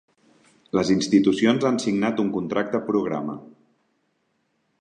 Les 0.77 0.89
institucions 0.93 1.67
han 1.71 1.77
signat 1.85 2.23
un 2.25 2.33
contracte 2.39 2.83
programa. 2.91 3.37